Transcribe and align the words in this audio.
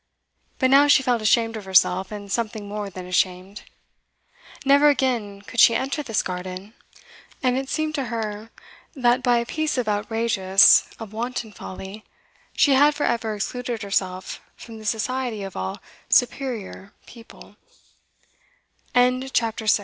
But 0.57 0.71
now 0.71 0.87
she 0.87 1.03
felt 1.03 1.21
ashamed 1.21 1.55
of 1.57 1.65
herself, 1.65 2.11
and 2.11 2.31
something 2.31 2.67
more 2.67 2.89
than 2.89 3.05
ashamed. 3.05 3.61
Never 4.65 4.89
again 4.89 5.43
could 5.43 5.59
she 5.59 5.75
enter 5.75 6.01
this 6.01 6.23
garden. 6.23 6.73
And 7.43 7.55
it 7.55 7.69
seemed 7.69 7.93
to 7.93 8.05
her 8.05 8.49
that, 8.95 9.21
by 9.21 9.37
a 9.37 9.45
piece 9.45 9.77
of 9.77 9.87
outrageous, 9.87 10.89
of 10.97 11.13
wanton, 11.13 11.51
folly, 11.51 12.03
she 12.55 12.73
had 12.73 12.95
for 12.95 13.03
ever 13.05 13.35
excluded 13.35 13.83
herself 13.83 14.41
from 14.55 14.79
the 14.79 14.85
society 14.85 15.43
of 15.43 15.55
all 15.55 15.77
'superior' 16.09 16.93
people. 17.05 17.57